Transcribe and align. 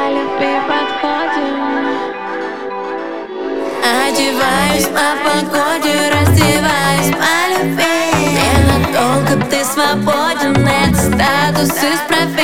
для 0.00 0.10
любви 0.10 0.60
подходим 0.68 1.60
Одеваюсь 3.82 4.86
по 4.86 5.08
погоде, 5.24 5.94
раздеваюсь 6.12 7.10
по 7.10 7.64
любви 7.64 8.00
Ненадолго 8.36 9.46
ты 9.50 9.64
свободен, 9.64 10.66
это 10.66 10.96
статус 10.96 11.82
из 11.82 12.00
профессии. 12.08 12.39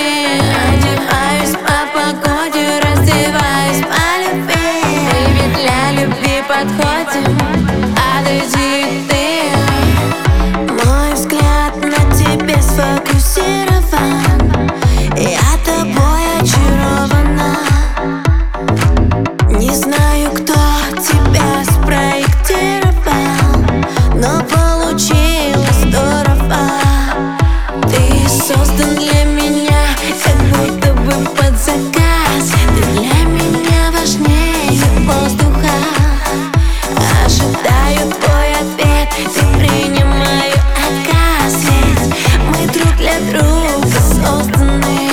Мы 43.18 43.32
друг 43.32 43.40
для 43.40 43.40
друга 43.40 43.98
созданы 44.00 45.10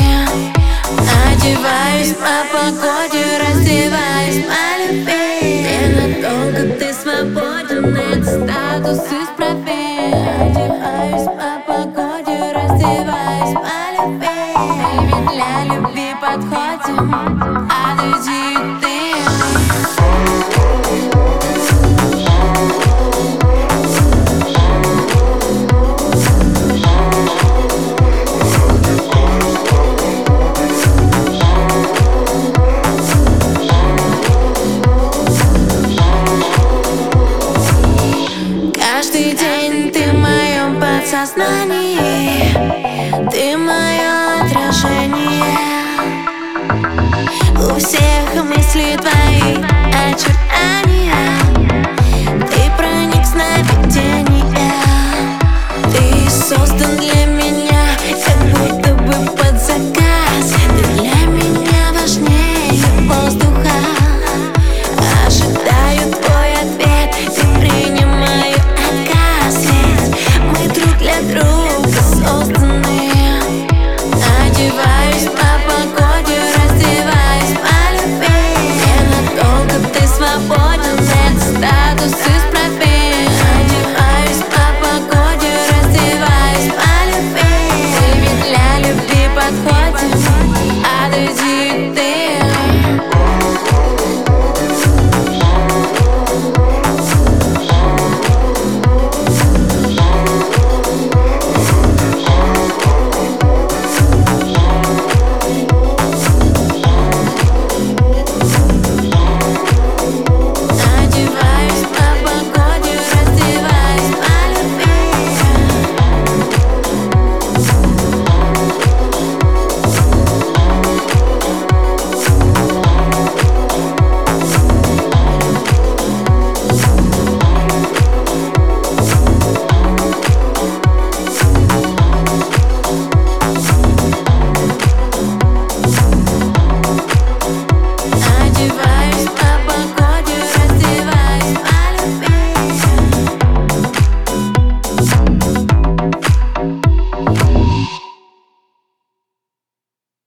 Одеваюсь 1.31 2.13
по 2.13 2.35
погоде, 2.51 3.23
раздеваюсь 3.39 4.45
по 4.45 4.63
любви. 4.79 5.63
Ненадолго 5.63 6.75
ты 6.79 6.93
свободен, 6.93 7.95
это 7.95 8.25
статус 8.25 8.99
исправи 9.07 10.13
Одеваюсь 10.39 11.27
по 11.27 11.49
погоде, 11.67 12.37
раздеваюсь 12.53 13.53
по 13.53 13.75
любви. 13.97 14.39
Мы 15.09 15.17
для 15.31 15.75
любви 15.75 16.09
подходим, 16.21 17.32
Ты 39.91 40.11
в 40.11 40.13
моем 40.13 40.79
подсознании 40.79 42.53
Ты 43.31 43.57
мое 43.57 44.41
отражение 44.41 45.57
У 47.55 47.75
всех 47.79 48.43
мысли 48.45 48.97
твои 48.97 49.57
очертания. 49.91 50.82